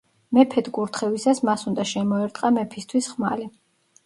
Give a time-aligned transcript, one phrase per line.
[0.35, 3.49] მეფედ კურთხევისას მას უნდა შემოერტყა მეფისთვის ხმალი.